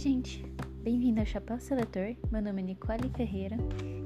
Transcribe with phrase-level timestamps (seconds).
[0.00, 0.42] gente!
[0.82, 2.16] Bem-vindo ao Chapéu Seletor.
[2.32, 3.58] Meu nome é Nicole Ferreira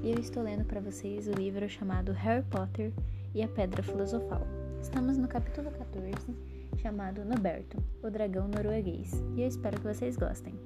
[0.02, 2.92] e eu estou lendo para vocês o livro chamado Harry Potter
[3.32, 4.44] e a Pedra Filosofal.
[4.82, 6.34] Estamos no capítulo 14,
[6.78, 10.58] chamado Noberto, o dragão norueguês, e eu espero que vocês gostem.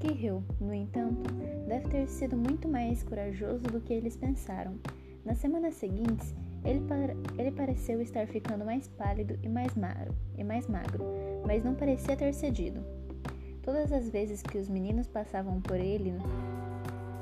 [0.00, 1.32] Kirill, no entanto,
[1.68, 4.74] deve ter sido muito mais corajoso do que eles pensaram.
[5.24, 6.34] Nas semanas seguintes,
[6.64, 6.80] ele,
[7.38, 9.72] ele pareceu estar ficando mais pálido e mais
[10.36, 11.04] e mais magro,
[11.46, 12.95] mas não parecia ter cedido.
[13.66, 16.14] Todas as vezes que os meninos passavam por ele,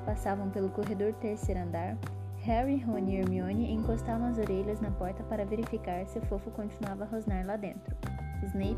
[0.05, 1.97] passavam pelo corredor terceiro andar,
[2.43, 7.05] Harry, Ron e Hermione encostavam as orelhas na porta para verificar se o fofo continuava
[7.05, 7.97] a rosnar lá dentro.
[8.43, 8.77] Snape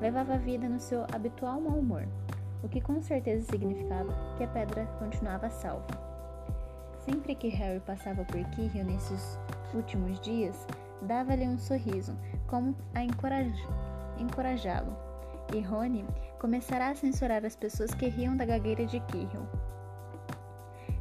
[0.00, 2.06] levava a vida no seu habitual mau humor,
[2.62, 5.88] o que com certeza significava que a pedra continuava salva.
[7.04, 9.36] Sempre que Harry passava por Quirrell nesses
[9.74, 10.64] últimos dias,
[11.02, 12.16] dava-lhe um sorriso,
[12.46, 14.96] como a encorajá-lo.
[15.52, 16.04] E Rony
[16.40, 19.46] começará a censurar as pessoas que riam da gagueira de Quirrell.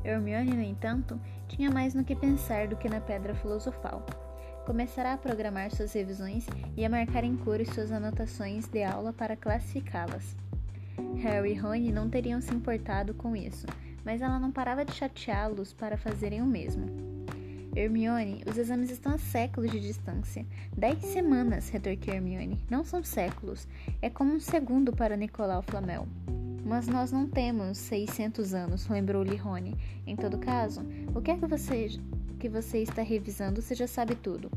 [0.04, 4.06] Hermione, no entanto, tinha mais no que pensar do que na pedra filosofal.
[4.66, 6.46] Começará a programar suas revisões
[6.76, 10.36] e a marcar em cores suas anotações de aula para classificá-las.
[11.16, 13.66] Harry e Rony não teriam se importado com isso,
[14.04, 17.09] mas ela não parava de chateá-los para fazerem o mesmo.
[17.76, 20.46] Hermione, os exames estão a séculos de distância.
[20.76, 22.64] Dez semanas, retorquiu Hermione.
[22.70, 23.68] Não são séculos.
[24.02, 26.08] É como um segundo para Nicolau Flamel.
[26.66, 29.78] Mas nós não temos 600 anos, lembrou-lhe Rony.
[30.06, 30.82] Em todo caso,
[31.16, 32.00] o que é que você,
[32.40, 33.62] que você está revisando?
[33.62, 34.52] Você já sabe tudo.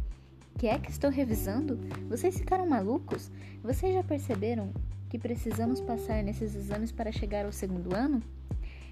[0.58, 1.78] Que é que estou revisando?
[2.08, 3.30] Vocês ficaram malucos?
[3.62, 4.72] Vocês já perceberam
[5.08, 8.22] que precisamos passar nesses exames para chegar ao segundo ano?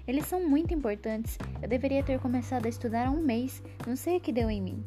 [0.07, 1.37] Eles são muito importantes.
[1.61, 3.61] Eu deveria ter começado a estudar há um mês.
[3.87, 4.83] Não sei o que deu em mim.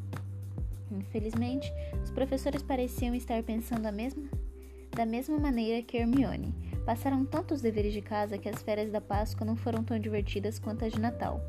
[0.91, 4.29] Infelizmente, os professores pareciam estar pensando mesma,
[4.91, 6.55] da mesma maneira que Hermione.
[6.84, 10.84] Passaram tantos deveres de casa que as férias da Páscoa não foram tão divertidas quanto
[10.84, 11.41] as de Natal.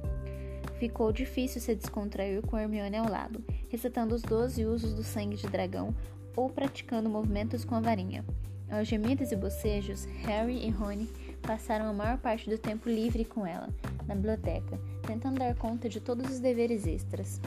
[0.79, 5.47] Ficou difícil se descontrair com Hermione ao lado, recitando os doze usos do sangue de
[5.47, 5.93] dragão
[6.35, 8.25] ou praticando movimentos com a varinha.
[8.69, 11.07] Aos gemidos e bocejos, Harry e Rony
[11.45, 13.69] passaram a maior parte do tempo livre com ela,
[14.07, 17.39] na biblioteca, tentando dar conta de todos os deveres extras.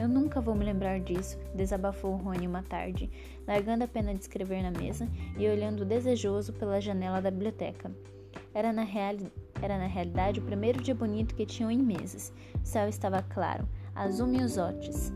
[0.00, 3.10] Eu nunca vou me lembrar disso, desabafou Rony uma tarde,
[3.46, 7.90] largando a pena de escrever na mesa e olhando desejoso pela janela da biblioteca.
[8.52, 9.32] Era na, reali
[9.62, 12.32] era na realidade o primeiro dia bonito que tinham em meses.
[12.62, 15.12] O céu estava claro, azul os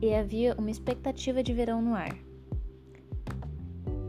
[0.00, 2.16] e havia uma expectativa de verão no ar.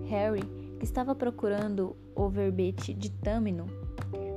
[0.08, 0.44] Harry,
[0.78, 3.66] que estava procurando o verbete de Tâmino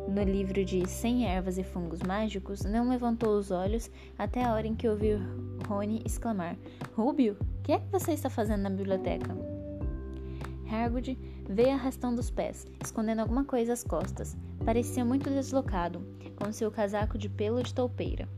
[0.06, 4.66] no livro de Cem Ervas e Fungos Mágicos, não levantou os olhos até a hora
[4.68, 5.18] em que ouviu
[5.66, 6.56] Rony exclamar:
[6.94, 9.36] Rubio, o que é que você está fazendo na biblioteca?
[10.70, 14.36] Hagrid veio arrastando os pés, escondendo alguma coisa às costas.
[14.64, 16.06] Parecia muito deslocado,
[16.36, 18.28] com seu casaco de pelo de toupeira.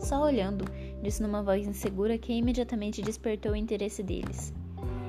[0.00, 0.66] Só olhando,
[1.02, 4.52] disse numa voz insegura que imediatamente despertou o interesse deles.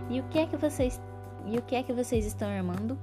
[0.10, 1.02] E o que é que vocês
[1.46, 2.98] e o que é que vocês estão armando?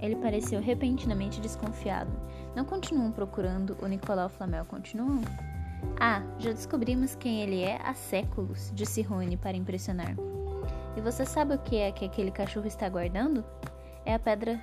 [0.00, 2.10] Ele pareceu repentinamente desconfiado.
[2.54, 5.22] Não continuam procurando o Nicolau Flamel, continuam?
[6.00, 10.14] Ah, já descobrimos quem ele é há séculos, disse Rony para impressionar.
[10.96, 13.44] E você sabe o que é que aquele cachorro está guardando?
[14.04, 14.60] É a pedra.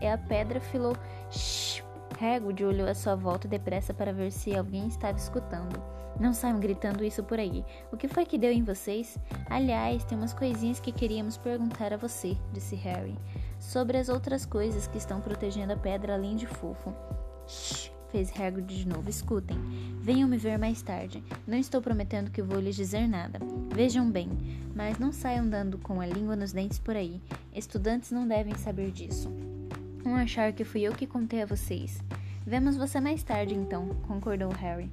[0.00, 0.96] É a pedra filo.
[1.30, 1.82] Shhh!
[2.20, 5.82] Hagrid olhou à sua volta depressa para ver se alguém estava escutando.
[6.20, 7.64] Não saiam gritando isso por aí.
[7.90, 9.18] O que foi que deu em vocês?
[9.48, 13.16] Aliás, tem umas coisinhas que queríamos perguntar a você, disse Harry.
[13.62, 16.92] Sobre as outras coisas que estão protegendo a pedra além de fofo.
[17.46, 19.08] Shh, fez Hagrid de novo.
[19.08, 19.56] Escutem.
[20.00, 21.22] Venham me ver mais tarde.
[21.46, 23.38] Não estou prometendo que vou lhes dizer nada.
[23.72, 24.28] Vejam bem,
[24.74, 27.22] mas não saiam dando com a língua nos dentes por aí.
[27.54, 29.30] Estudantes não devem saber disso.
[30.02, 32.02] Vão achar que fui eu que contei a vocês.
[32.44, 34.90] Vemos você mais tarde, então, concordou Harry.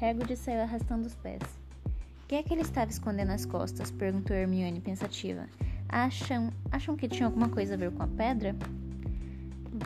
[0.00, 1.42] Hagrid saiu arrastando os pés.
[2.22, 3.90] O que é que ele estava escondendo nas costas?
[3.90, 5.48] perguntou Hermione pensativa.
[5.92, 8.56] Acham, acham que tinha alguma coisa a ver com a pedra?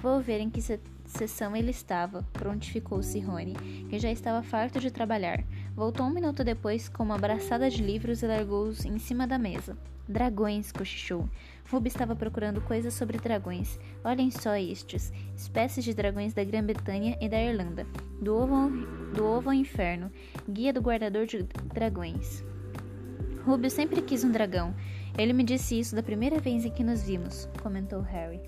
[0.00, 3.55] Vou ver em que se sessão ele estava, prontificou-se Rony,
[3.91, 5.43] que já estava farto de trabalhar.
[5.75, 9.76] Voltou um minuto depois com uma abraçada de livros e largou-os em cima da mesa.
[10.08, 11.29] Dragões, cochichou.
[11.69, 13.76] Ruby estava procurando coisas sobre dragões.
[14.05, 17.85] Olhem só estes: espécies de dragões da Grã-Bretanha e da Irlanda.
[18.23, 18.70] Do ovo, ao,
[19.12, 20.12] do ovo ao inferno.
[20.49, 21.43] Guia do guardador de
[21.75, 22.44] dragões.
[23.44, 24.73] Rubio sempre quis um dragão.
[25.18, 28.40] Ele me disse isso da primeira vez em que nos vimos, comentou Harry.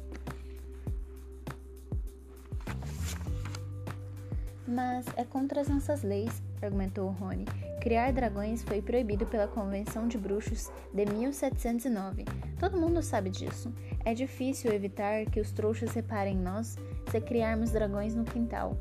[4.67, 7.47] Mas é contra as nossas leis, argumentou Rony.
[7.81, 12.27] Criar dragões foi proibido pela Convenção de Bruxos de 1709.
[12.61, 13.73] Todo mundo sabe disso.
[14.05, 16.77] É difícil evitar que os trouxas reparem em nós
[17.11, 18.77] se criarmos dragões no quintal.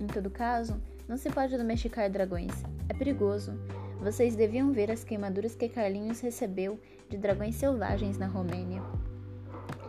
[0.00, 2.64] Em todo caso, não se pode domesticar dragões.
[2.88, 3.52] É perigoso.
[4.00, 6.80] Vocês deviam ver as queimaduras que Carlinhos recebeu
[7.10, 8.82] de dragões selvagens na Romênia.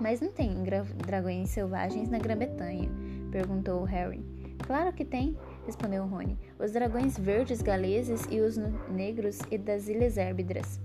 [0.01, 0.51] Mas não tem
[0.97, 2.89] dragões selvagens na Grã-Bretanha?
[3.31, 4.21] perguntou Harry.
[4.67, 6.37] Claro que tem, respondeu Rony.
[6.59, 8.57] Os dragões verdes galeses e os
[8.89, 10.79] negros e das Ilhas Hérbidras.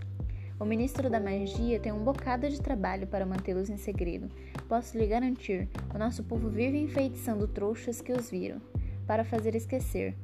[0.61, 4.28] O ministro da magia tem um bocado de trabalho para mantê-los em segredo.
[4.69, 8.61] Posso lhe garantir, o nosso povo vive enfeitiçando trouxas que os viram,
[9.06, 10.14] para fazer esquecer.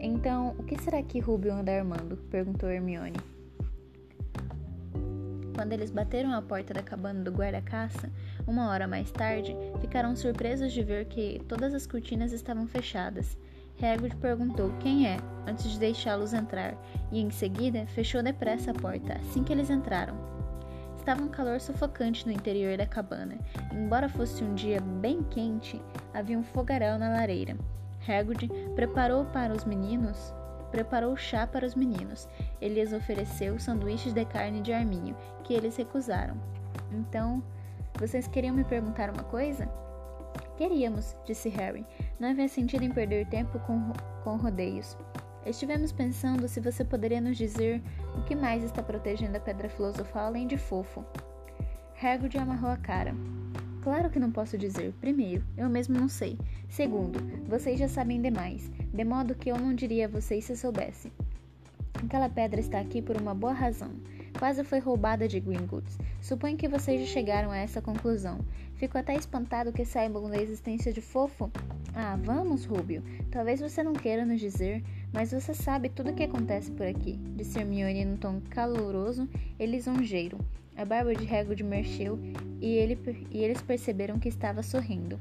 [0.00, 2.16] Então, o que será que Rubio anda armando?
[2.30, 3.18] perguntou Hermione.
[5.54, 8.10] Quando eles bateram a porta da cabana do guarda-caça,
[8.46, 13.38] uma hora mais tarde, ficaram surpresos de ver que todas as cortinas estavam fechadas.
[13.80, 15.16] Hagrid perguntou quem é,
[15.46, 16.76] antes de deixá-los entrar,
[17.10, 20.16] e em seguida fechou depressa a porta assim que eles entraram.
[20.98, 23.38] Estava um calor sufocante no interior da cabana.
[23.72, 25.80] Embora fosse um dia bem quente,
[26.12, 27.56] havia um fogaréu na lareira.
[28.06, 30.34] Hagrid preparou para os meninos
[30.76, 32.28] preparou chá para os meninos.
[32.60, 36.36] Ele lhes ofereceu sanduíches de carne de arminho, que eles recusaram.
[36.92, 37.42] Então,
[37.98, 39.66] vocês queriam me perguntar uma coisa?
[40.56, 41.86] Queríamos, disse Harry.
[42.18, 43.92] Não havia sentido em perder tempo com,
[44.22, 44.96] com rodeios.
[45.44, 47.82] Estivemos pensando se você poderia nos dizer
[48.16, 51.04] o que mais está protegendo a pedra filosofal além de fofo.
[52.02, 53.14] Hagrid amarrou a cara.
[53.86, 54.92] Claro que não posso dizer.
[55.00, 56.36] Primeiro, eu mesmo não sei.
[56.68, 61.12] Segundo, vocês já sabem demais, de modo que eu não diria a vocês se soubesse.
[62.04, 63.92] Aquela pedra está aqui por uma boa razão.
[64.36, 65.96] Quase foi roubada de Gringotts.
[66.20, 68.40] Suponho que vocês já chegaram a essa conclusão.
[68.74, 71.48] Fico até espantado que saibam da existência de Fofo.
[71.94, 73.04] Ah, vamos, Rubio.
[73.30, 77.20] Talvez você não queira nos dizer, mas você sabe tudo o que acontece por aqui,
[77.36, 79.28] disse Hermione num tom caloroso
[79.60, 80.40] e lisonjeiro.
[80.76, 82.18] A barba de Hagrid mexeu
[82.60, 82.98] e, ele,
[83.30, 85.18] e eles perceberam que estava sorrindo.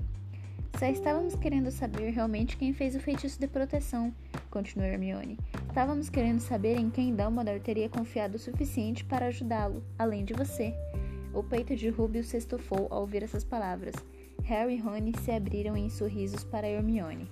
[0.77, 4.13] Só estávamos querendo saber realmente quem fez o feitiço de proteção,
[4.51, 5.39] continuou Hermione.
[5.69, 10.73] Estávamos querendo saber em quem Dumbledore teria confiado o suficiente para ajudá-lo, além de você.
[11.33, 13.95] O peito de Rubio se estufou ao ouvir essas palavras.
[14.43, 17.29] Harry e Rony se abriram em sorrisos para Hermione.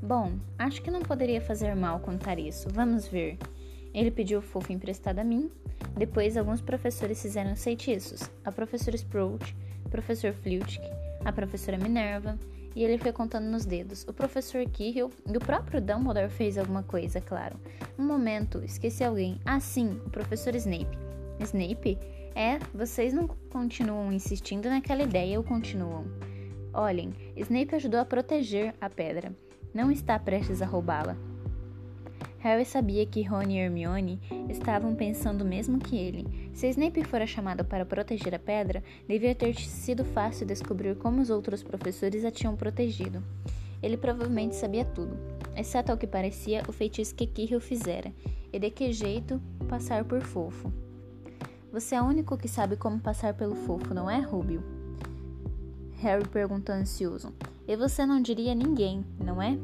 [0.00, 2.68] Bom, acho que não poderia fazer mal contar isso.
[2.72, 3.38] Vamos ver.
[3.94, 5.50] Ele pediu o fofo emprestado a mim.
[5.96, 8.30] Depois, alguns professores fizeram feitiços.
[8.44, 9.54] A professora Sprout,
[9.92, 10.80] professor Flitwick,
[11.22, 12.38] a professora Minerva,
[12.74, 14.04] e ele foi contando nos dedos.
[14.08, 17.60] O professor Quirrell e o próprio Dumbledore fez alguma coisa, claro.
[17.98, 19.38] Um momento, esqueci alguém.
[19.44, 20.98] Ah, sim, o professor Snape.
[21.40, 21.98] Snape?
[22.34, 26.06] É, vocês não continuam insistindo naquela ideia ou continuam?
[26.72, 29.36] Olhem, Snape ajudou a proteger a pedra.
[29.74, 31.16] Não está prestes a roubá-la.
[32.42, 36.50] Harry sabia que Rony e Hermione estavam pensando o mesmo que ele.
[36.52, 41.30] Se Snape fora chamado para proteger a pedra, devia ter sido fácil descobrir como os
[41.30, 43.22] outros professores a tinham protegido.
[43.80, 45.16] Ele provavelmente sabia tudo,
[45.56, 48.12] exceto ao que parecia o feitiço que Quirrell fizera,
[48.52, 50.72] e de que jeito passar por fofo.
[51.72, 54.64] Você é o único que sabe como passar pelo fofo, não é, Rubio?
[56.00, 57.32] Harry perguntou ansioso.
[57.68, 59.56] E você não diria a ninguém, não é?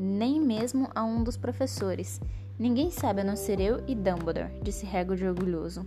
[0.00, 2.20] Nem mesmo a um dos professores.
[2.56, 5.84] Ninguém sabe a não ser eu e Dumbledore, disse Hagrid orgulhoso.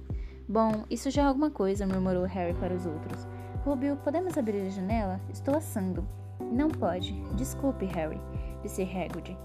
[0.49, 3.25] Bom, isso já é alguma coisa, murmurou Harry para os outros.
[3.63, 5.21] Rubio, podemos abrir a janela?
[5.31, 6.05] Estou assando.
[6.51, 7.13] Não pode.
[7.35, 8.19] Desculpe, Harry,
[8.61, 9.37] disse Hagrid.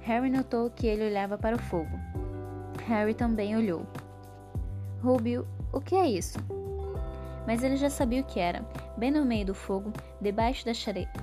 [0.00, 1.98] Harry notou que ele olhava para o fogo.
[2.86, 3.86] Harry também olhou.
[5.02, 6.38] Rubio, o que é isso?
[7.46, 8.64] Mas ele já sabia o que era.
[8.96, 10.72] Bem no meio do fogo, debaixo da,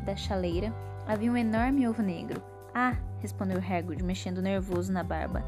[0.06, 0.72] da chaleira,
[1.08, 2.53] havia um enorme ovo negro.
[2.74, 5.44] Ah, respondeu Hagrid, mexendo nervoso na barba.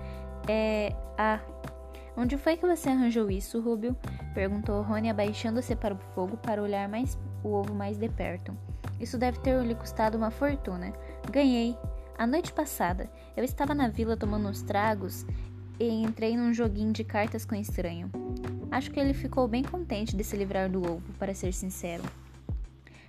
[0.48, 0.96] É.
[1.17, 1.39] Ah.
[2.17, 3.96] Onde foi que você arranjou isso, Rubio?
[4.34, 8.55] perguntou Rony, abaixando-se para o fogo para olhar mais o ovo mais de perto.
[9.00, 10.94] Isso deve ter lhe custado uma fortuna.
[11.29, 11.77] Ganhei.
[12.17, 15.25] A noite passada, eu estava na vila tomando uns tragos
[15.77, 18.10] e entrei num joguinho de cartas com estranho.
[18.72, 22.03] Acho que ele ficou bem contente de se livrar do ovo, para ser sincero.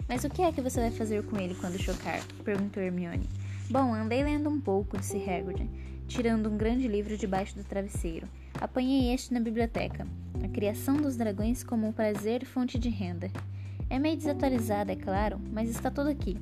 [0.08, 2.20] Mas o que é que você vai fazer com ele quando chocar?
[2.44, 3.28] perguntou Hermione.
[3.68, 5.68] Bom, andei lendo um pouco, disse Hagrid,
[6.06, 8.28] tirando um grande livro debaixo do travesseiro.
[8.60, 10.06] Apanhei este na biblioteca.
[10.40, 13.28] A criação dos dragões como um prazer e fonte de renda.
[13.90, 16.36] É meio desatualizado, é claro, mas está tudo aqui.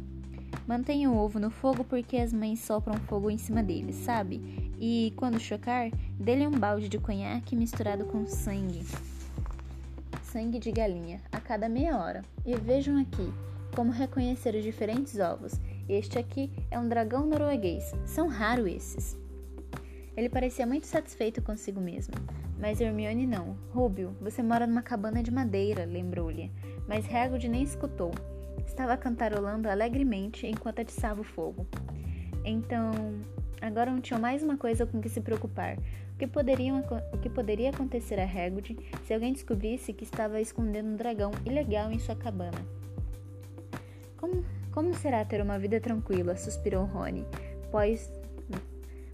[0.67, 4.71] Mantenha o ovo no fogo porque as mães sopram fogo em cima dele, sabe?
[4.79, 5.91] E, quando chocar,
[6.21, 8.85] dê-lhe um balde de conhaque misturado com sangue.
[10.25, 12.23] Sangue de galinha, a cada meia hora.
[12.45, 13.33] E vejam aqui
[13.75, 15.59] como reconhecer os diferentes ovos.
[15.89, 17.95] Este aqui é um dragão norueguês.
[18.07, 19.19] São raros esses.
[20.17, 22.15] Ele parecia muito satisfeito consigo mesmo.
[22.59, 23.57] Mas Hermione não.
[23.73, 26.51] Rubio, você mora numa cabana de madeira, lembrou-lhe.
[26.89, 28.13] Mas Hagrid nem escutou.
[28.67, 31.67] Estava cantarolando alegremente enquanto atiçava o fogo.
[32.45, 32.93] Então,
[33.61, 35.77] agora não tinham mais uma coisa com que se preocupar.
[36.15, 40.91] O que, poderiam, o que poderia acontecer a Hagrid se alguém descobrisse que estava escondendo
[40.91, 42.65] um dragão ilegal em sua cabana?
[44.17, 46.37] Como, como será ter uma vida tranquila?
[46.37, 47.25] suspirou Rony,
[47.71, 48.11] pois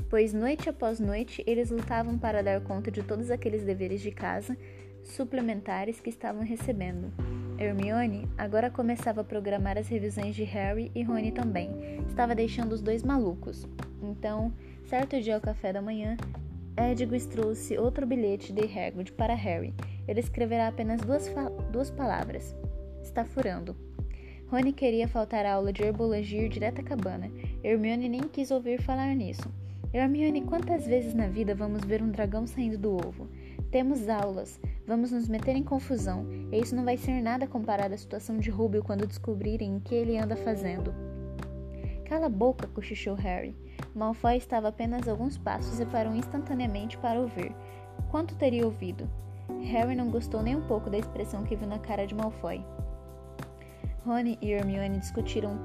[0.09, 4.57] pois noite após noite eles lutavam para dar conta de todos aqueles deveres de casa
[5.05, 7.13] suplementares que estavam recebendo.
[7.59, 11.71] Hermione agora começava a programar as revisões de Harry e Rony também.
[12.09, 13.69] Estava deixando os dois malucos.
[14.03, 14.51] Então,
[14.87, 16.17] certo dia ao café da manhã,
[16.75, 19.75] Edwin trouxe outro bilhete de Hagrid para Harry.
[20.09, 21.31] Ele escreverá apenas duas,
[21.71, 22.57] duas palavras.
[23.03, 23.90] Está furando.
[24.51, 27.31] Rony queria faltar a aula de herbologia direto à cabana.
[27.63, 29.49] Hermione nem quis ouvir falar nisso.
[29.95, 33.29] Hermione, quantas vezes na vida vamos ver um dragão saindo do ovo?
[33.71, 37.97] Temos aulas, vamos nos meter em confusão, e isso não vai ser nada comparado à
[37.97, 40.93] situação de Rubio quando descobrirem o que ele anda fazendo.
[42.07, 43.55] Cala a boca, cochichou Harry.
[43.95, 47.55] Malfoy estava apenas alguns passos e parou instantaneamente para ouvir.
[48.11, 49.09] Quanto teria ouvido?
[49.63, 52.65] Harry não gostou nem um pouco da expressão que viu na cara de Malfoy.
[54.11, 55.57] Rony e Hermione discutiram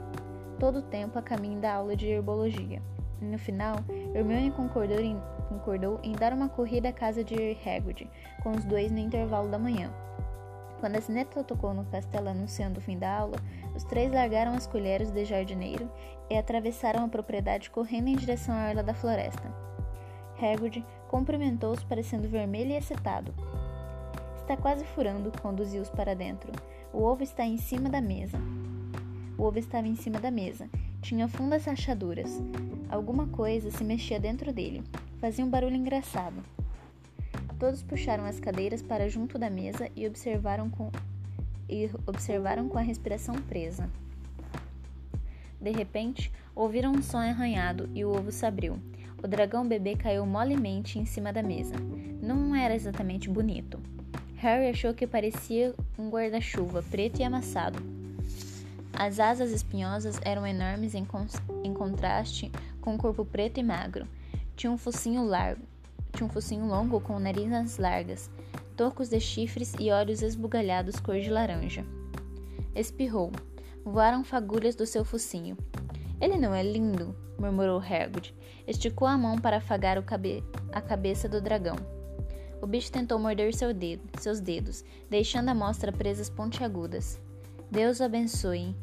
[0.60, 2.80] todo o tempo a caminho da aula de herbologia.
[3.20, 3.78] No final,
[4.14, 8.08] Hermione concordou em, concordou em dar uma corrida à casa de Hagrid,
[8.44, 9.92] com os dois no intervalo da manhã.
[10.80, 13.38] Quando a sineta tocou no castelo anunciando o fim da aula,
[13.76, 15.90] os três largaram as colheres de jardineiro
[16.30, 19.52] e atravessaram a propriedade correndo em direção à orla da floresta.
[20.40, 23.34] Hagrid cumprimentou-os parecendo vermelho e excitado.
[24.38, 26.52] Está quase furando, conduziu-os para dentro.
[26.96, 28.38] O ovo está em cima da mesa.
[29.38, 30.70] O ovo estava em cima da mesa,
[31.02, 32.42] tinha fundas rachaduras.
[32.90, 34.82] Alguma coisa se mexia dentro dele.
[35.20, 36.42] Fazia um barulho engraçado.
[37.60, 40.90] Todos puxaram as cadeiras para junto da mesa e observaram com,
[41.68, 43.90] e observaram com a respiração presa.
[45.60, 48.80] De repente, ouviram um som arranhado e o ovo se abriu.
[49.22, 51.76] O dragão bebê caiu molemente em cima da mesa.
[52.22, 53.82] Não era exatamente bonito.
[54.46, 57.80] Harry achou que parecia um guarda-chuva preto e amassado.
[58.94, 61.26] As asas espinhosas eram enormes em, con
[61.64, 64.08] em contraste com o corpo preto e magro.
[64.56, 65.64] Tinha um focinho largo,
[66.14, 68.30] tinha um focinho longo com narinas largas,
[68.78, 71.84] tocos de chifres e olhos esbugalhados cor de laranja.
[72.76, 73.32] Espirrou.
[73.84, 75.58] Voaram fagulhas do seu focinho.
[76.22, 78.32] Ele não é lindo, murmurou Hagrid.
[78.68, 81.95] Esticou a mão para afagar cabe a cabeça do dragão.
[82.62, 87.20] O bicho tentou morder seu dedo, seus dedos, deixando à mostra presas pontiagudas.
[87.70, 88.76] Deus o abençoe.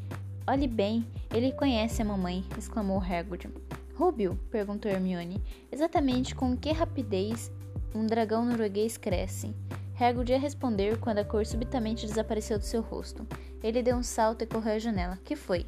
[0.46, 3.48] Olhe bem, ele conhece a mamãe, exclamou Hagrid.
[3.94, 7.50] Rubio, perguntou Hermione, exatamente com que rapidez
[7.94, 9.54] um dragão norueguês cresce?
[9.98, 13.26] Hagrid ia responder quando a cor subitamente desapareceu do seu rosto.
[13.62, 15.18] Ele deu um salto e correu à janela.
[15.24, 15.66] Que foi?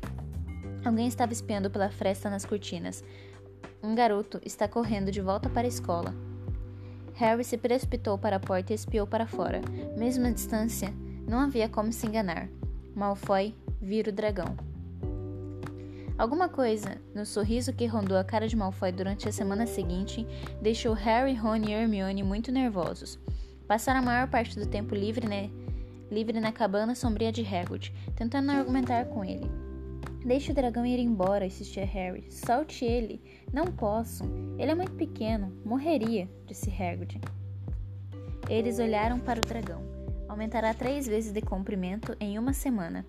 [0.84, 3.04] Alguém estava espiando pela fresta nas cortinas.
[3.82, 6.14] Um garoto está correndo de volta para a escola.
[7.14, 9.60] Harry se precipitou para a porta e espiou para fora.
[9.96, 10.92] Mesmo à distância,
[11.26, 12.48] não havia como se enganar.
[12.94, 14.56] Malfoy vira o dragão.
[16.16, 20.26] Alguma coisa no sorriso que rondou a cara de Malfoy durante a semana seguinte
[20.62, 23.18] deixou Harry, Ron e Hermione muito nervosos.
[23.66, 25.50] Passaram a maior parte do tempo livre, né?
[26.10, 29.50] livre na cabana sombria de Hagrid, tentando argumentar com ele.
[30.24, 32.30] Deixe o dragão ir embora, insistia Harry.
[32.30, 33.20] Solte ele.
[33.52, 34.24] Não posso.
[34.58, 35.52] Ele é muito pequeno.
[35.64, 37.20] Morreria, disse Hagrid.
[38.48, 39.94] Eles olharam para o dragão
[40.34, 43.06] aumentará três vezes de comprimento em uma semana.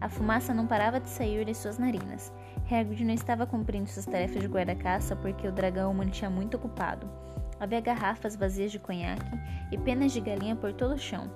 [0.00, 2.32] A fumaça não parava de sair de suas narinas.
[2.70, 7.10] Hagrid não estava cumprindo suas tarefas de guarda-caça porque o dragão o mantinha muito ocupado.
[7.58, 9.30] Havia garrafas vazias de conhaque
[9.72, 11.30] e penas de galinha por todo o chão.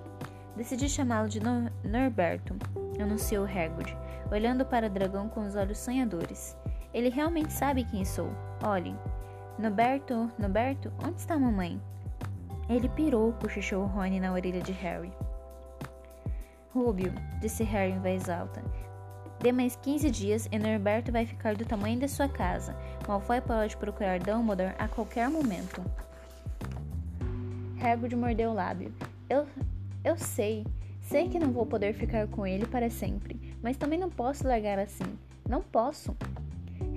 [0.54, 2.54] Decidi chamá-lo de Norberto,
[3.00, 3.96] anunciou Hagrid,
[4.32, 6.56] olhando para o dragão com os olhos sonhadores.
[6.92, 8.30] Ele realmente sabe quem sou.
[8.64, 8.96] Olhem.
[9.58, 11.80] Norberto, Norberto, onde está a mamãe?
[12.68, 15.12] Ele pirou, cochichou Rony na orelha de Harry.
[16.72, 18.62] Rubio, disse Harry em voz alta.
[19.40, 22.74] Dê mais 15 dias e Norberto vai ficar do tamanho de sua casa.
[23.06, 25.82] Malfoy pode procurar Dumbledore a qualquer momento.
[27.82, 28.94] Hagrid mordeu o lábio.
[29.28, 29.46] Eu,
[30.04, 30.64] eu sei.
[31.00, 34.78] Sei que não vou poder ficar com ele para sempre, mas também não posso largar
[34.78, 35.04] assim.
[35.48, 36.16] Não posso.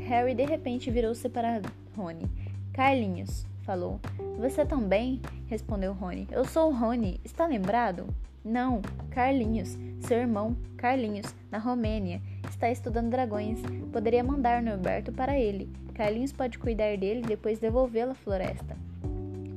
[0.07, 1.61] Harry de repente virou-se para
[1.95, 2.29] Rony.
[2.73, 3.99] Carlinhos, falou.
[4.37, 5.21] Você também?
[5.47, 6.27] respondeu Rony.
[6.31, 8.07] Eu sou o Rony, está lembrado?
[8.43, 12.21] Não, Carlinhos, seu irmão, Carlinhos, na Romênia.
[12.49, 13.59] está estudando dragões.
[13.91, 15.69] Poderia mandar Norberto para ele.
[15.93, 18.77] Carlinhos pode cuidar dele e depois devolvê-lo à floresta.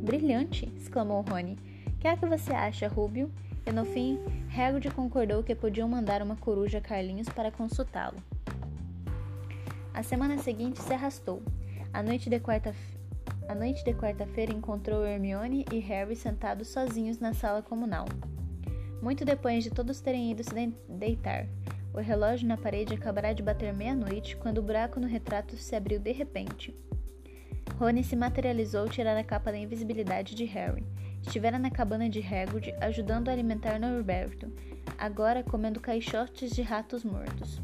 [0.02, 0.72] Brilhante!
[0.76, 1.58] exclamou Rony.
[2.00, 3.30] Que é que você acha, Rubio?
[3.68, 4.18] E no fim,
[4.56, 8.16] Hagrid concordou que podiam mandar uma coruja a Carlinhos para consultá-lo.
[9.92, 11.42] A semana seguinte se arrastou.
[11.92, 12.98] A noite de quarta-feira
[13.46, 18.04] a noite de quarta-feira encontrou Hermione e Harry sentados sozinhos na sala comunal.
[19.02, 21.46] Muito depois de todos terem ido se deitar,
[21.94, 25.98] o relógio na parede acabará de bater meia-noite quando o buraco no retrato se abriu
[25.98, 26.74] de repente.
[27.78, 30.84] Rony se materializou tirar a capa da invisibilidade de Harry.
[31.22, 34.50] Estivera na cabana de Hagrid, ajudando a alimentar Norberto,
[34.96, 37.60] agora comendo caixotes de ratos mortos.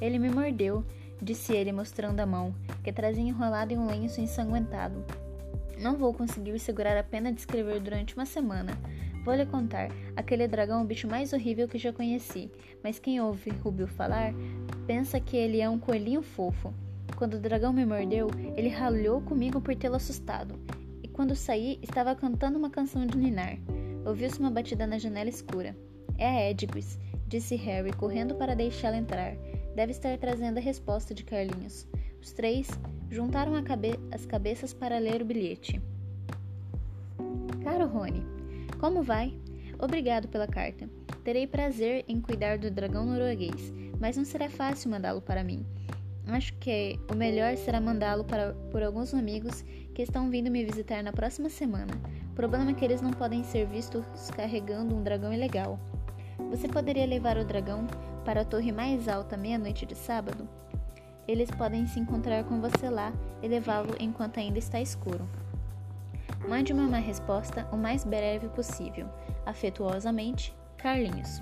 [0.00, 0.84] Ele me mordeu,
[1.20, 5.04] disse ele mostrando a mão, que trazia enrolada em um lenço ensanguentado.
[5.80, 8.72] Não vou conseguir segurar a pena de escrever durante uma semana.
[9.24, 12.50] Vou lhe contar, aquele dragão é o bicho mais horrível que já conheci,
[12.82, 14.32] mas quem ouve Rubio falar
[14.86, 16.72] pensa que ele é um coelhinho fofo.
[17.16, 20.58] Quando o dragão me mordeu, ele ralhou comigo por tê-lo assustado,
[21.20, 23.58] quando saí, estava cantando uma canção de ninar.
[24.06, 25.76] Ouviu-se uma batida na janela escura.
[26.16, 26.98] É a Edgwis,
[27.28, 29.36] disse Harry, correndo para deixá-la entrar.
[29.76, 31.86] Deve estar trazendo a resposta de Carlinhos.
[32.22, 32.70] Os três
[33.10, 35.78] juntaram cabe as cabeças para ler o bilhete.
[37.62, 38.24] Caro Rony,
[38.78, 39.38] como vai?
[39.78, 40.88] Obrigado pela carta.
[41.22, 45.66] Terei prazer em cuidar do dragão norueguês, mas não será fácil mandá-lo para mim.
[46.28, 48.24] Acho que o melhor será mandá-lo
[48.70, 51.92] por alguns amigos que estão vindo me visitar na próxima semana.
[52.32, 54.04] O problema é que eles não podem ser vistos
[54.36, 55.78] carregando um dragão ilegal.
[56.50, 57.86] Você poderia levar o dragão
[58.24, 60.48] para a torre mais alta meia-noite de sábado?
[61.28, 65.28] Eles podem se encontrar com você lá e levá-lo enquanto ainda está escuro.
[66.48, 69.06] Mande-me uma resposta o mais breve possível.
[69.44, 71.40] Afetuosamente, Carlinhos.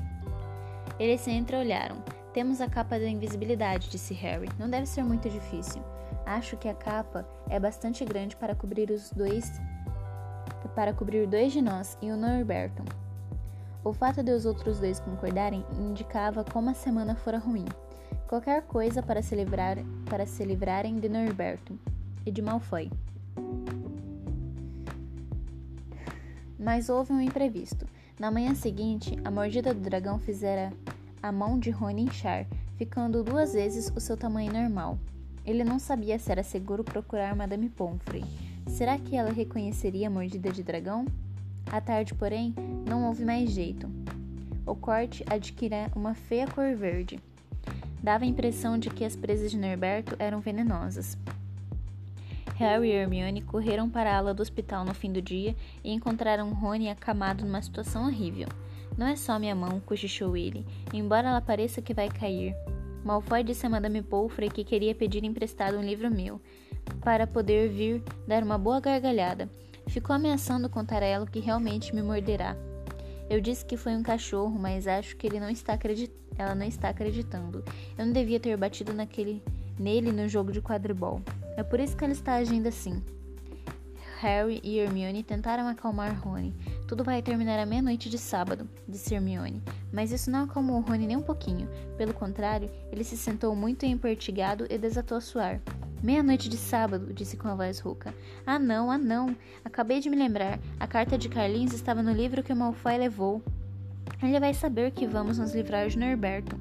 [0.99, 2.03] Eles se entreolharam.
[2.35, 4.49] Temos a capa da invisibilidade, disse Harry.
[4.59, 5.83] Não deve ser muito difícil.
[6.29, 9.51] Acho que a capa é bastante grande para cobrir os dois
[10.75, 12.83] para cobrir dois de nós e o Norberto.
[13.83, 17.65] O fato de os outros dois concordarem indicava como a semana fora ruim.
[18.29, 21.79] Qualquer coisa para se, livrar, para se livrarem de Norberto
[22.27, 22.93] e de Malfoy.
[26.59, 27.87] Mas houve um imprevisto.
[28.21, 30.75] Na manhã seguinte, a mordida do dragão fizera
[31.23, 34.99] a mão de Rony inchar, ficando duas vezes o seu tamanho normal.
[35.49, 38.23] Ele não sabia se era seguro procurar Madame Pomfrey.
[38.67, 41.07] Será que ela reconheceria a mordida de dragão?
[41.73, 42.55] À tarde, porém,
[42.87, 43.91] não houve mais jeito.
[44.67, 47.19] O corte adquira uma feia cor verde.
[48.03, 51.17] Dava a impressão de que as presas de Norberto eram venenosas.
[52.57, 56.53] Harry e Hermione correram para a ala do hospital no fim do dia e encontraram
[56.53, 58.49] Rony acamado numa situação horrível.
[58.99, 62.55] Não é só minha mão, cochichou ele, embora ela pareça que vai cair.
[63.09, 66.39] Malfoy disse a Madame Pomfrey que queria pedir emprestado um livro meu,
[67.01, 69.49] para poder vir dar uma boa gargalhada.
[69.87, 72.55] Ficou ameaçando contar a ela que realmente me morderá.
[73.31, 76.13] Eu disse que foi um cachorro, mas acho que ele não está acredit...
[76.37, 77.65] ela não está acreditando.
[77.97, 79.43] Eu não devia ter batido naquele...
[79.79, 81.23] nele no jogo de quadribol.
[81.57, 83.03] É por isso que ela está agindo assim.
[84.21, 86.55] Harry e Hermione tentaram acalmar Rony.
[86.89, 89.63] Tudo vai terminar à meia-noite de sábado, disse Hermione.
[89.93, 91.69] Mas isso não acalmou Rony nem um pouquinho.
[91.99, 95.61] Pelo contrário, ele se sentou muito empertigado e desatou a suar.
[96.03, 98.15] Meia-noite de sábado, disse com a voz rouca.
[98.47, 99.37] Ah, não, ah, não.
[99.63, 100.59] Acabei de me lembrar.
[100.81, 103.43] A carta de Carlinhos estava no livro que o Malfoy levou.
[104.23, 106.59] Ele vai saber que vamos nos livrar de Norberto.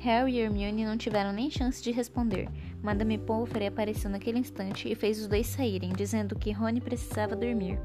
[0.00, 2.48] Harry e Hermione não tiveram nem chance de responder.
[2.82, 7.78] Madame Pomfrey apareceu naquele instante e fez os dois saírem, dizendo que Rony precisava dormir.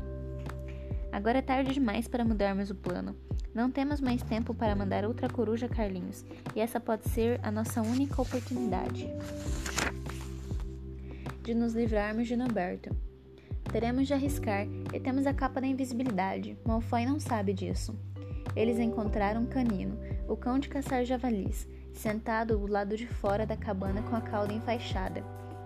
[1.18, 3.16] Agora é tarde demais para mudarmos o plano.
[3.52, 6.24] Não temos mais tempo para mandar outra coruja Carlinhos,
[6.56, 9.10] e essa pode ser a nossa única oportunidade
[11.42, 12.96] de nos livrarmos de Norberto.
[13.72, 16.56] Teremos de arriscar e temos a capa da invisibilidade.
[16.64, 17.98] Malfoy não sabe disso.
[18.56, 24.04] Eles encontraram Canino, o cão de caçar javalis, sentado do lado de fora da cabana
[24.04, 25.24] com a cauda enfaixada.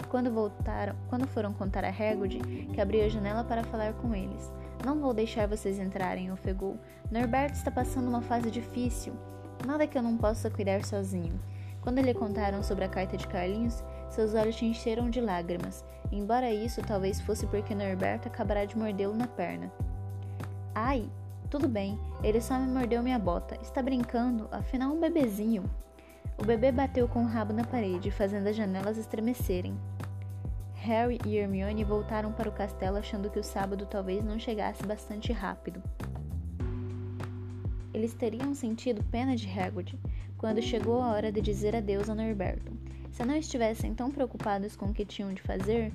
[0.08, 2.40] Quando voltaram, quando foram contar a Hagrid,
[2.74, 4.50] que abriu a janela para falar com eles.
[4.86, 6.78] Não vou deixar vocês entrarem, ofegou.
[7.12, 9.14] Norberto está passando uma fase difícil.
[9.66, 11.40] Nada que eu não possa cuidar sozinho.
[11.82, 16.52] Quando lhe contaram sobre a carta de Carlinhos, seus olhos se encheram de lágrimas, embora
[16.52, 19.72] isso talvez fosse porque Norberto acabará de mordê-lo na perna.
[20.74, 21.10] Ai,
[21.50, 23.58] tudo bem, ele só me mordeu minha bota.
[23.62, 25.64] Está brincando, afinal um bebezinho.
[26.38, 29.78] O bebê bateu com o rabo na parede, fazendo as janelas estremecerem.
[30.82, 35.32] Harry e Hermione voltaram para o castelo achando que o sábado talvez não chegasse bastante
[35.32, 35.80] rápido.
[37.94, 40.00] Eles teriam sentido pena de Hagrid.
[40.40, 42.72] quando chegou a hora de dizer adeus a Norberto.
[43.12, 45.94] Se não estivessem tão preocupados com o que tinham de fazer,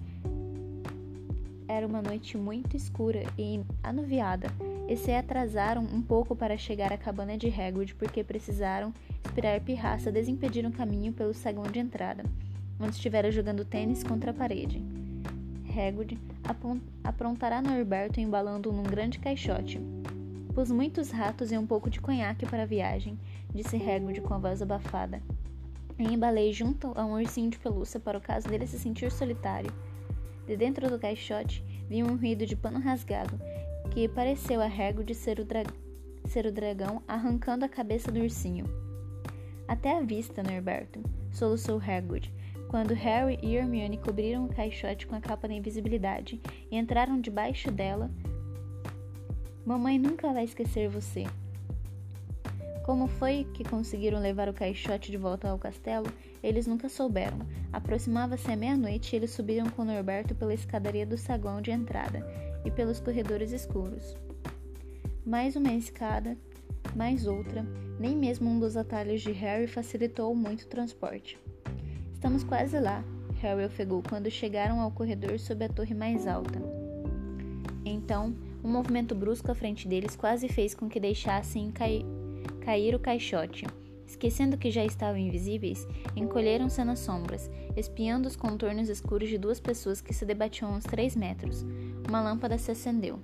[1.66, 4.46] era uma noite muito escura e anuviada,
[4.88, 8.94] e se atrasaram um pouco para chegar à cabana de Hagrid porque precisaram
[9.24, 12.22] esperar Pirraça desimpedir um caminho pelo saguão de entrada,
[12.80, 14.82] onde estivera jogando tênis contra a parede.
[15.76, 16.18] Hagrid
[17.04, 19.80] aprontará Norberto embalando-o num grande caixote.
[20.54, 23.18] Pus muitos ratos e um pouco de conhaque para a viagem,
[23.54, 25.20] disse Hagrid com a voz abafada.
[25.98, 29.72] E embalei junto a um ursinho de pelúcia para o caso dele se sentir solitário.
[30.46, 33.38] De dentro do caixote vi um ruído de pano rasgado,
[33.90, 35.62] que pareceu a Hagrid ser o, dra
[36.26, 38.66] ser o dragão arrancando a cabeça do ursinho.
[39.68, 42.32] Até a vista, Norberto, soluçou Hagrid,
[42.68, 47.70] quando Harry e Hermione cobriram o caixote com a capa da invisibilidade e entraram debaixo
[47.70, 48.10] dela.
[49.64, 51.24] Mamãe nunca vai esquecer você.
[52.84, 56.06] Como foi que conseguiram levar o caixote de volta ao castelo,
[56.40, 57.38] eles nunca souberam.
[57.72, 62.24] Aproximava-se a meia-noite e eles subiram com Norberto pela escadaria do saguão de entrada
[62.64, 64.16] e pelos corredores escuros.
[65.24, 66.36] Mais uma escada,
[66.94, 67.66] mais outra,
[67.98, 71.36] nem mesmo um dos atalhos de Harry facilitou muito o transporte.
[72.16, 73.04] Estamos quase lá,
[73.42, 76.58] Harry ofegou quando chegaram ao corredor sob a torre mais alta.
[77.84, 82.06] Então, um movimento brusco à frente deles quase fez com que deixassem cair
[82.62, 83.66] cair o caixote.
[84.06, 90.00] Esquecendo que já estavam invisíveis, encolheram-se nas sombras, espiando os contornos escuros de duas pessoas
[90.00, 91.66] que se debatiam a uns três metros.
[92.08, 93.20] Uma lâmpada se acendeu.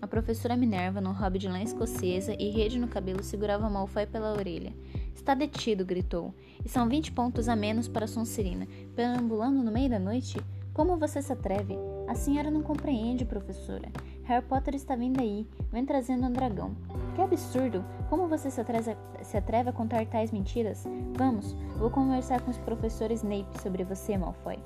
[0.00, 4.34] A professora Minerva, no hobby de lã escocesa e rede no cabelo, segurava Malfoy pela
[4.34, 4.72] orelha.
[5.16, 6.32] Está detido, gritou.
[6.64, 8.68] E são vinte pontos a menos para Sonserina.
[8.94, 10.38] Perambulando no meio da noite?
[10.72, 11.76] Como você se atreve?
[12.06, 13.88] A senhora não compreende, professora.
[14.24, 15.48] Harry Potter está vindo aí.
[15.72, 16.76] Vem trazendo um dragão.
[17.14, 17.84] Que absurdo!
[18.10, 20.84] Como você se atreve, se atreve a contar tais mentiras?
[21.16, 24.58] Vamos, vou conversar com os professores Snape sobre você, Malfoy.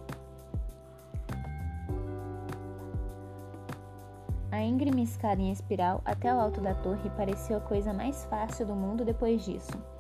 [4.50, 8.66] A íngreme escada em espiral até o alto da torre pareceu a coisa mais fácil
[8.66, 9.99] do mundo depois disso.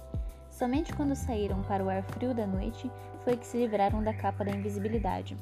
[0.60, 2.90] Somente quando saíram para o ar frio da noite
[3.24, 5.34] foi que se livraram da capa da invisibilidade.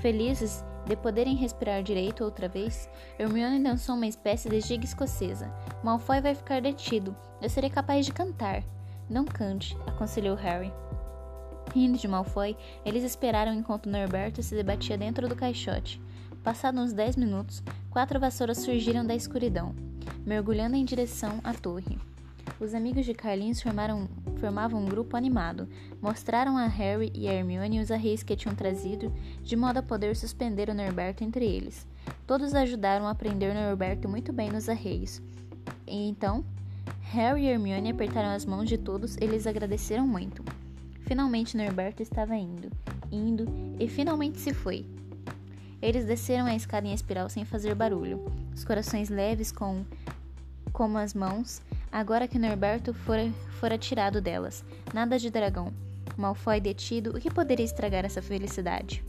[0.00, 2.90] Felizes de poderem respirar direito outra vez,
[3.20, 5.48] Hermione dançou uma espécie de giga escocesa.
[5.84, 7.16] Malfoy vai ficar detido.
[7.40, 8.64] Eu serei capaz de cantar.
[9.08, 10.72] Não cante, aconselhou Harry.
[11.72, 16.02] Rindo de Malfoy, eles esperaram enquanto Norberto se debatia dentro do caixote.
[16.42, 19.72] Passados uns dez minutos, quatro vassouras surgiram da escuridão,
[20.26, 21.96] mergulhando em direção à torre.
[22.60, 24.08] Os amigos de Carlinhos formaram,
[24.40, 25.68] formavam um grupo animado.
[26.00, 30.16] Mostraram a Harry e a Hermione os arreios que tinham trazido, de modo a poder
[30.16, 31.86] suspender o Norberto entre eles.
[32.26, 35.22] Todos ajudaram a prender Norberto muito bem nos arreios.
[35.86, 36.44] E então,
[37.02, 40.44] Harry e Hermione apertaram as mãos de todos e lhes agradeceram muito.
[41.02, 42.70] Finalmente Norberto estava indo,
[43.10, 43.46] indo
[43.78, 44.84] e finalmente se foi.
[45.80, 49.84] Eles desceram a escada em espiral sem fazer barulho, os corações leves com
[50.72, 54.64] como as mãos, agora que Norberto fora, fora tirado delas.
[54.92, 55.72] Nada de dragão.
[56.16, 59.04] Malfoy detido, o que poderia estragar essa felicidade?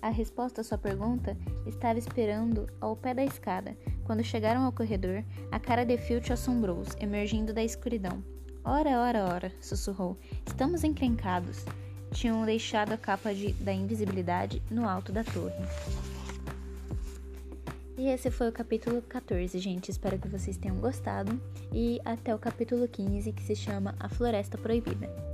[0.00, 3.76] A resposta à sua pergunta estava esperando ao pé da escada.
[4.04, 8.22] Quando chegaram ao corredor, a cara de Filch assombrou-os, emergindo da escuridão.
[8.64, 10.16] Ora, ora, ora, sussurrou.
[10.46, 11.64] Estamos encrencados.
[12.12, 16.17] Tinham deixado a capa de, da invisibilidade no alto da torre.
[17.98, 19.90] E esse foi o capítulo 14, gente.
[19.90, 21.38] Espero que vocês tenham gostado.
[21.72, 25.27] E até o capítulo 15, que se chama A Floresta Proibida.